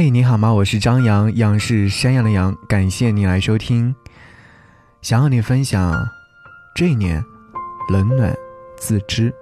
[0.00, 0.54] 嘿，你好吗？
[0.54, 3.92] 我是张扬，杨是山羊的羊，感谢你来收听。
[5.02, 6.08] 想和你分享，
[6.72, 7.20] 这一年
[7.88, 8.32] 冷暖
[8.76, 9.34] 自知。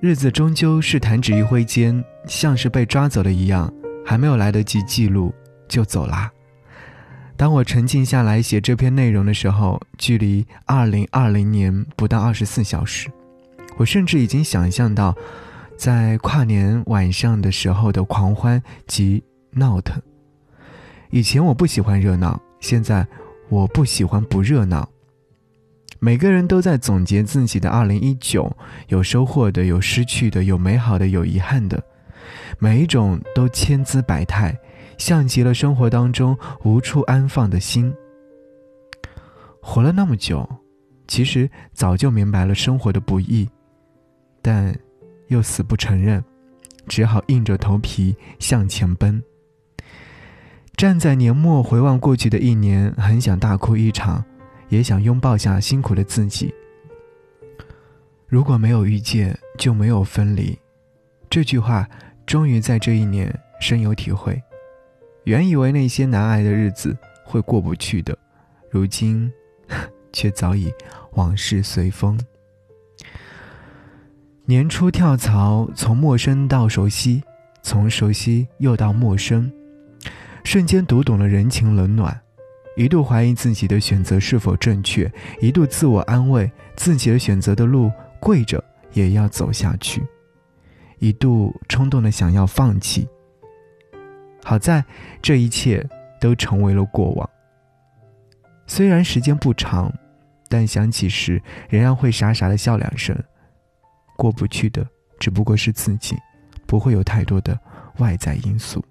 [0.00, 3.70] 日子终究是弹指一挥间，像是被抓走了一样，
[4.02, 5.34] 还没有来得及记录
[5.68, 6.32] 就走啦。
[7.36, 13.10] 当我沉静下来写这篇内容的时候，距离二零二零年不到二十四小时，
[13.76, 15.14] 我甚至已经想象到。
[15.80, 19.98] 在跨年晚上的时候的狂欢及闹腾。
[21.08, 23.06] 以前我不喜欢热闹，现在
[23.48, 24.86] 我不喜欢不热闹。
[25.98, 28.54] 每个人都在总结自己的二零一九，
[28.88, 31.82] 有收获的，有失去的，有美好的，有遗憾的，
[32.58, 34.54] 每一种都千姿百态，
[34.98, 37.90] 像极了生活当中无处安放的心。
[39.62, 40.46] 活了那么久，
[41.08, 43.48] 其实早就明白了生活的不易，
[44.42, 44.78] 但。
[45.30, 46.22] 又死不承认，
[46.86, 49.22] 只好硬着头皮向前奔。
[50.76, 54.24] 站在年末回望过去的一年，很想大哭一场，
[54.68, 56.52] 也想拥抱下辛苦的自己。
[58.26, 60.58] 如果没有遇见，就没有分离。
[61.28, 61.88] 这句话
[62.26, 64.40] 终于在这一年深有体会。
[65.24, 68.16] 原以为那些难挨的日子会过不去的，
[68.70, 69.30] 如今
[70.12, 70.72] 却早已
[71.12, 72.18] 往事随风。
[74.50, 77.22] 年初跳槽，从陌生到熟悉，
[77.62, 79.48] 从熟悉又到陌生，
[80.42, 82.20] 瞬间读懂了人情冷暖，
[82.76, 85.08] 一度怀疑自己的选择是否正确，
[85.40, 88.60] 一度自我安慰自己的选择的路跪着
[88.92, 90.04] 也要走下去，
[90.98, 93.06] 一度冲动的想要放弃。
[94.42, 94.84] 好在
[95.22, 95.88] 这一切
[96.20, 97.30] 都成为了过往。
[98.66, 99.94] 虽然时间不长，
[100.48, 103.16] 但想起时仍然会傻傻的笑两声。
[104.20, 104.86] 过不去的
[105.18, 106.14] 只不过是自己，
[106.66, 107.58] 不会有太多的
[108.00, 108.84] 外在因素。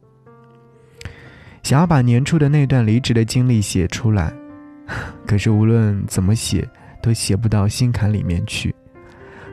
[1.61, 4.33] 想要把年初的那段离职的经历写出来，
[5.27, 6.67] 可是无论怎么写，
[6.99, 8.73] 都写不到心坎里面去。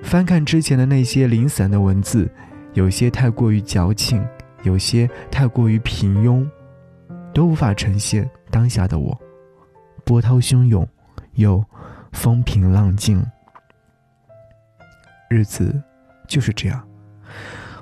[0.02, 2.26] 翻看之前的那些零散的文字，
[2.72, 4.26] 有些太过于矫情，
[4.62, 6.48] 有些太过于平庸，
[7.34, 9.18] 都无法呈现当下的我。
[10.06, 10.88] 波涛汹涌，
[11.34, 11.62] 又
[12.12, 13.22] 风平浪静。
[15.28, 15.82] 日子
[16.28, 16.88] 就是这样，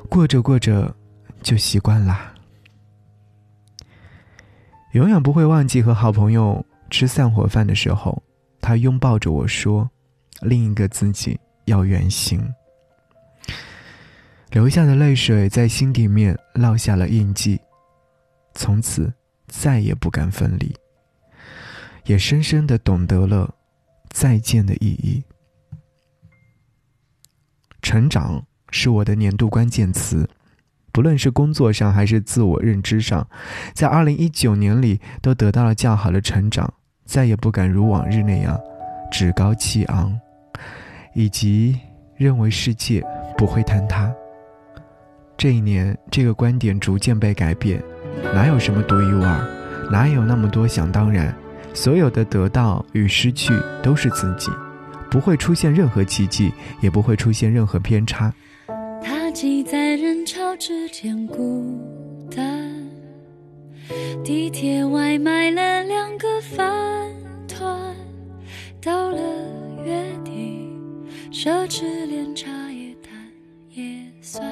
[0.08, 0.94] 过着过着
[1.42, 2.34] 就习惯啦。
[4.92, 8.22] 永远不会忘记和好朋友吃散伙饭的时候，
[8.60, 9.90] 他拥抱着我说
[10.40, 12.54] ：“另一个自己要远行。”
[14.50, 17.60] 流下的泪水在心底面烙下了印记，
[18.54, 19.12] 从此
[19.48, 20.72] 再也不敢分离，
[22.04, 23.52] 也深深的懂得了
[24.10, 25.24] 再见的意义。
[27.84, 30.26] 成长是我的年度关键词，
[30.90, 33.28] 不论是工作上还是自我认知上，
[33.74, 36.72] 在二零一九年里都得到了较好的成长，
[37.04, 38.58] 再也不敢如往日那样
[39.12, 40.18] 趾高气昂，
[41.12, 41.78] 以及
[42.16, 43.04] 认为世界
[43.36, 44.10] 不会坍塌。
[45.36, 47.82] 这一年，这个观点逐渐被改变，
[48.32, 51.36] 哪有什么独一无二，哪有那么多想当然，
[51.74, 53.52] 所有的得到与失去
[53.82, 54.50] 都是自己。
[55.10, 58.32] 不会出现任何奇迹，也不会出现任何偏差。
[59.02, 61.78] 他挤在人潮之间孤
[62.34, 62.72] 单，
[64.24, 67.10] 地铁外买了两个饭
[67.46, 67.94] 团，
[68.80, 69.18] 到了
[69.84, 70.68] 月底，
[71.30, 73.12] 奢侈连茶叶蛋
[73.70, 73.84] 也
[74.20, 74.42] 算。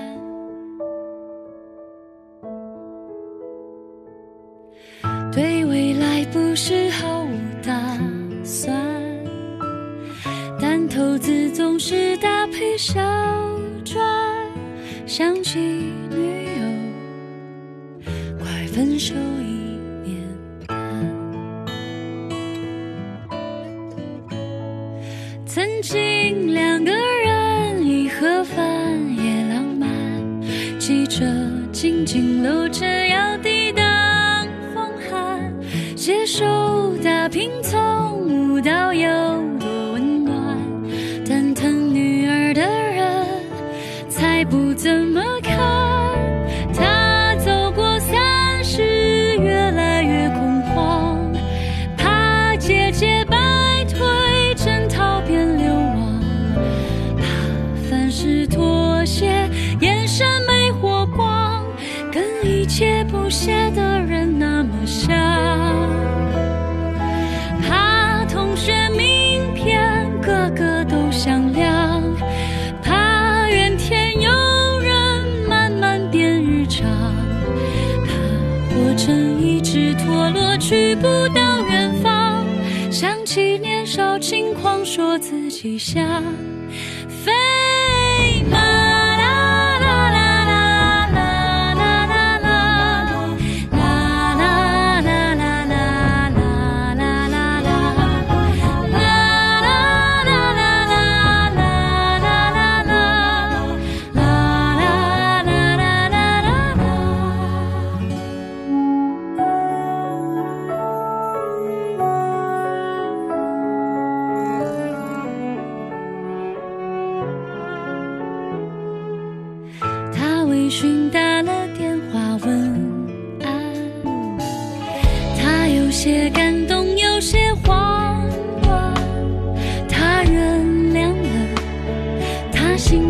[5.32, 7.12] 对未来不是毫
[11.84, 13.00] 是搭配小
[13.84, 14.00] 赚，
[15.04, 16.62] 想起女友，
[18.38, 20.16] 快分手一年
[20.69, 20.78] 半。
[25.44, 28.62] 曾经两个人一盒饭
[29.16, 29.91] 也浪漫，
[30.78, 31.26] 记着
[31.73, 32.87] 紧紧搂着
[63.32, 65.11] 写的人那么傻
[67.62, 72.02] 怕同学名片个个都响亮
[72.82, 74.31] 怕怨天尤
[74.81, 76.87] 人慢慢变日常
[78.05, 82.44] 怕过成一直陀落去不到远方
[82.90, 86.23] 想起年少轻狂说自己像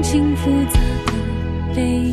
[0.02, 2.12] 情复杂的背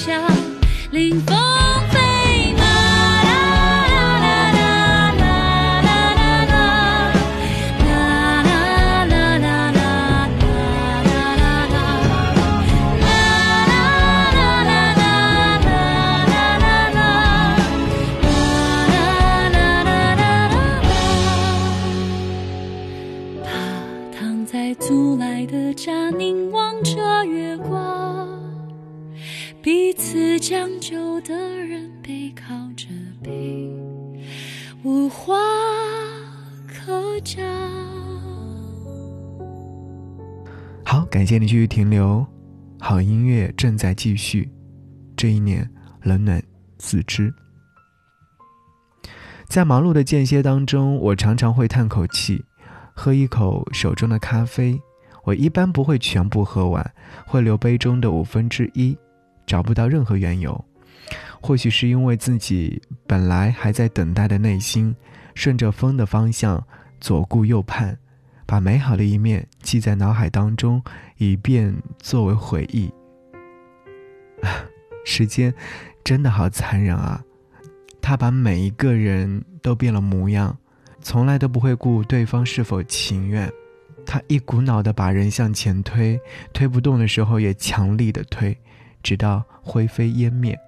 [0.00, 0.49] 想
[40.90, 42.26] 好，感谢你继续停留，
[42.80, 44.50] 好音乐正在继续。
[45.16, 45.70] 这一年，
[46.02, 46.42] 冷暖
[46.78, 47.32] 自知。
[49.46, 52.44] 在忙碌的间歇当中，我常常会叹口气，
[52.92, 54.76] 喝一口手中的咖啡。
[55.22, 56.84] 我一般不会全部喝完，
[57.24, 58.98] 会留杯中的五分之一，
[59.46, 60.64] 找不到任何缘由。
[61.40, 64.92] 或许是因为自己本来还在等待的内心，
[65.36, 66.60] 顺着风的方向
[67.00, 67.96] 左顾右盼，
[68.50, 70.82] 把美好的一面记在脑海当中，
[71.18, 72.92] 以便作为回忆。
[75.06, 75.54] 时间
[76.02, 77.22] 真的好残忍啊！
[78.02, 80.58] 他把每一个人都变了模样，
[81.00, 83.48] 从来都不会顾对方是否情愿。
[84.04, 86.20] 他一股脑的把人向前推，
[86.52, 88.58] 推不动的时候也强力的推，
[89.00, 90.58] 直到灰飞烟灭。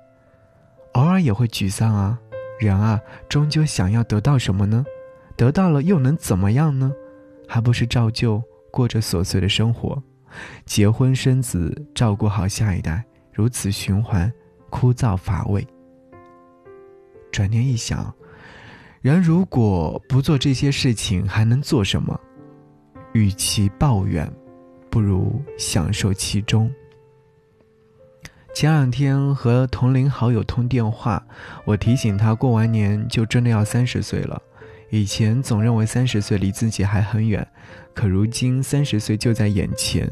[0.93, 2.17] 偶尔也会沮丧啊，
[2.61, 4.85] 人啊，终究想要得到什么呢？
[5.37, 6.93] 得到了又能怎么样呢？
[7.53, 10.03] 还不是照旧过着琐碎的生活，
[10.65, 14.33] 结婚生子，照顾好下一代，如此循环，
[14.71, 15.63] 枯燥乏味。
[17.31, 18.11] 转念一想，
[19.03, 22.19] 人如果不做这些事情，还能做什么？
[23.13, 24.27] 与其抱怨，
[24.89, 26.73] 不如享受其中。
[28.55, 31.23] 前两天和同龄好友通电话，
[31.67, 34.41] 我提醒他过完年就真的要三十岁了。
[34.93, 37.49] 以前总认为三十岁离自己还很远，
[37.95, 40.07] 可如今三十岁就在眼前。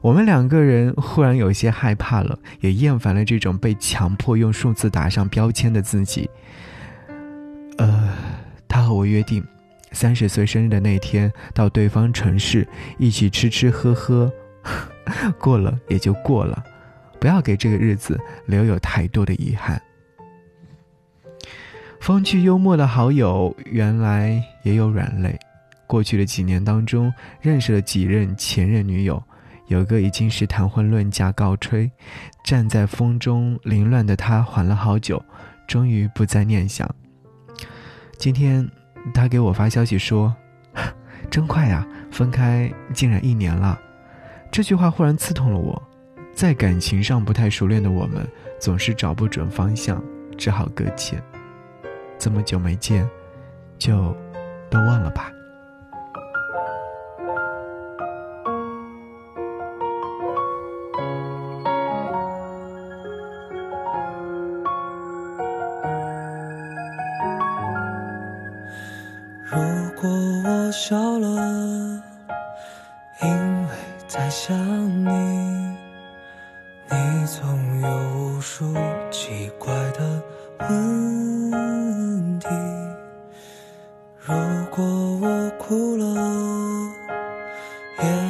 [0.00, 6.30] 我们两个人忽然有些害怕了，也厌烦了这种被强迫用数字打上标签的自己。
[7.76, 8.16] 呃，
[8.66, 9.44] 他和我约定，
[9.92, 12.66] 三十岁生日的那天到对方城市
[12.98, 14.32] 一起吃吃喝喝，
[15.38, 16.64] 过了也就过了，
[17.20, 19.78] 不要给这个日子留有太多的遗憾。
[22.06, 25.36] 风趣幽默的好友，原来也有软肋。
[25.88, 29.20] 过去的几年当中，认识了几任前任女友，
[29.66, 31.90] 有个已经是谈婚论嫁告吹，
[32.44, 35.20] 站在风中凌乱的他缓了好久，
[35.66, 36.88] 终于不再念想。
[38.16, 38.70] 今天，
[39.12, 40.32] 他给我发消息说
[41.28, 43.76] ：“真快呀，分开竟然一年了。”
[44.52, 45.82] 这句话忽然刺痛了我。
[46.32, 48.24] 在感情上不太熟练的我们，
[48.60, 50.00] 总是找不准方向，
[50.38, 51.20] 只好搁浅。
[52.18, 53.08] 这么久没见，
[53.78, 54.14] 就
[54.70, 55.30] 都忘了吧。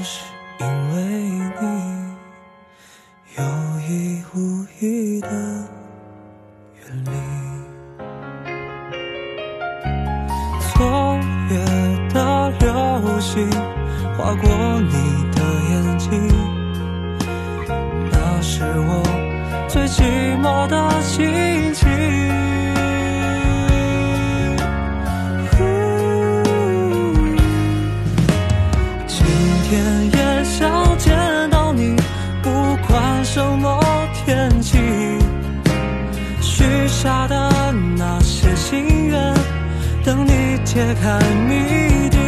[0.06, 0.35] 也
[40.06, 42.18] 等你揭开谜底。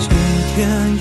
[0.00, 0.10] 今
[0.52, 0.97] 天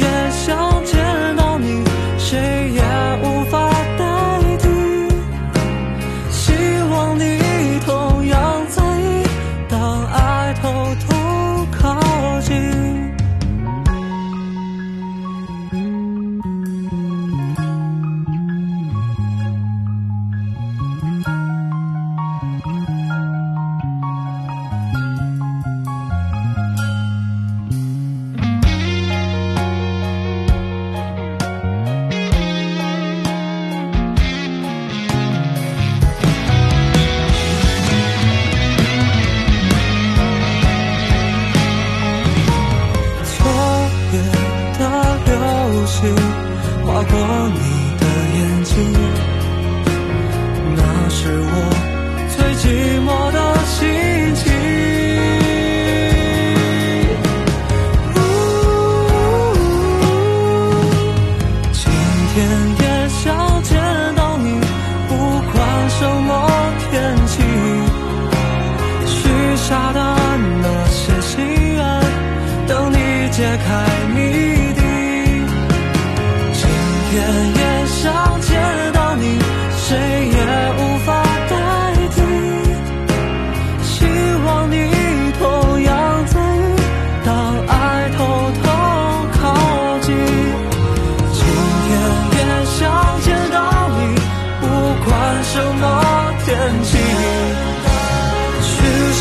[98.62, 98.68] 许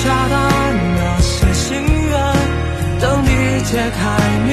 [0.02, 0.34] 下的
[0.96, 1.64] 那些心
[2.08, 2.14] 愿，
[3.00, 3.28] 等你
[3.64, 4.00] 解开
[4.46, 4.50] 谜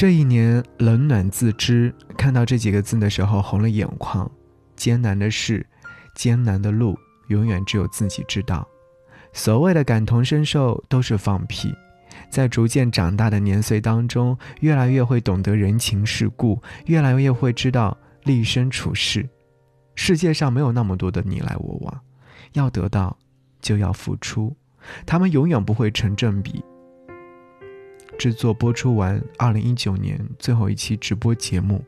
[0.00, 4.30] 这一年冷暖自知，看到这几个字的时候红了眼眶。
[4.74, 5.66] 艰难的事，
[6.14, 8.66] 艰难的路，永远只有自己知道。
[9.34, 11.74] 所谓的感同身受都是放屁。
[12.30, 19.28] 在逐渐长大的年岁当中，越来越会懂得人情世故，越来越会知道立身处世。
[19.96, 22.00] 世界上没有那么多的你来我往，
[22.54, 23.14] 要得到
[23.60, 24.56] 就要付出，
[25.04, 26.64] 他们永远不会成正比。
[28.20, 31.82] 制作播出完二零一九年最后一期直播节目，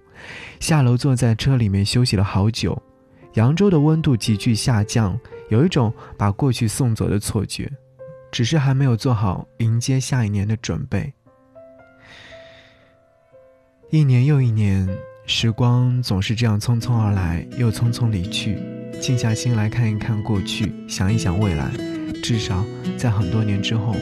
[0.60, 2.82] 下楼坐在车里面休息了好久。
[3.34, 5.18] 扬州的温度急剧下降，
[5.50, 7.70] 有一种把过去送走的错觉，
[8.30, 11.12] 只是还没有做好迎接下一年的准备。
[13.90, 14.88] 一年又一年，
[15.26, 18.58] 时光总是这样匆匆而来，又匆匆离去。
[19.02, 21.70] 静下心来看一看过去，想一想未来，
[22.22, 22.64] 至少
[22.96, 23.94] 在很多年之后。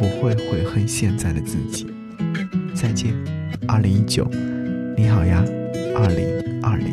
[0.00, 1.86] 不会悔恨现在的自己。
[2.74, 3.14] 再见，
[3.68, 4.26] 二零一九，
[4.96, 5.44] 你好呀，
[5.94, 6.26] 二零
[6.62, 6.88] 二零。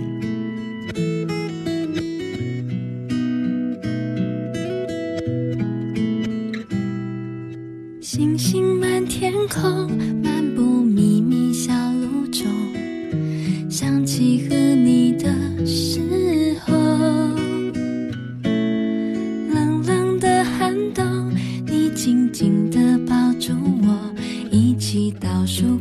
[8.01, 9.89] 星星满天空，
[10.21, 12.45] 漫步迷迷小路中，
[13.69, 16.75] 想起和你的时候。
[19.53, 21.31] 冷冷的寒冬，
[21.65, 22.76] 你静静的。
[23.39, 25.76] 中我一起倒数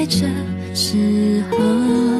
[0.00, 0.26] 在这
[0.74, 2.19] 时候。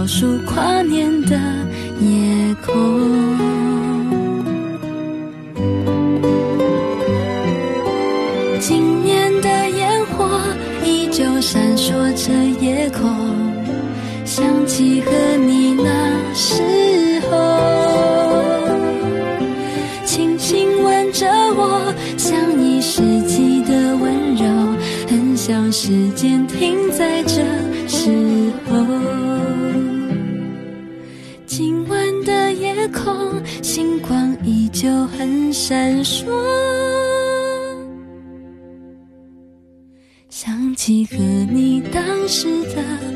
[0.00, 1.36] 倒数跨年的
[2.00, 2.74] 夜空。
[8.58, 10.40] 今年的烟火
[10.86, 12.32] 依旧闪烁着
[12.62, 13.10] 夜空，
[14.24, 16.62] 想起和你那时
[17.30, 18.40] 候，
[20.06, 24.46] 轻轻吻着我，像一世纪的温柔，
[25.10, 27.42] 很想时间停在这
[27.86, 28.10] 时
[28.70, 29.49] 候。
[31.62, 33.12] 今晚的夜空
[33.62, 36.24] 星光依旧很闪烁。
[40.30, 41.18] 想起和
[41.52, 43.09] 你当时的